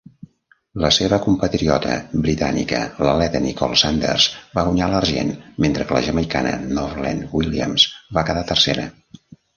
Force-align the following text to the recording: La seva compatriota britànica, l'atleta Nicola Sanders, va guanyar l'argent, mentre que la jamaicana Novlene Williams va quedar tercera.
La 0.83 0.89
seva 0.95 1.17
compatriota 1.25 1.97
britànica, 2.23 2.79
l'atleta 3.07 3.41
Nicola 3.45 3.77
Sanders, 3.83 4.27
va 4.57 4.63
guanyar 4.69 4.87
l'argent, 4.95 5.37
mentre 5.67 5.87
que 5.91 5.97
la 5.99 6.03
jamaicana 6.09 6.55
Novlene 6.81 7.29
Williams 7.39 7.89
va 8.19 8.25
quedar 8.31 8.49
tercera. 8.55 8.89